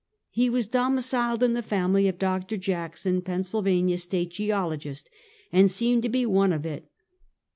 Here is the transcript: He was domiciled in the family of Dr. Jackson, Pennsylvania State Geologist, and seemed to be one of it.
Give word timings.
He 0.31 0.49
was 0.49 0.65
domiciled 0.65 1.43
in 1.43 1.53
the 1.53 1.61
family 1.61 2.07
of 2.07 2.17
Dr. 2.17 2.57
Jackson, 2.57 3.21
Pennsylvania 3.21 3.99
State 3.99 4.31
Geologist, 4.31 5.11
and 5.51 5.69
seemed 5.69 6.01
to 6.01 6.09
be 6.09 6.25
one 6.25 6.51
of 6.51 6.65
it. 6.65 6.89